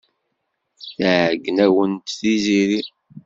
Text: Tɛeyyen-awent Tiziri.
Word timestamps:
Tɛeyyen-awent 0.95 2.15
Tiziri. 2.19 2.81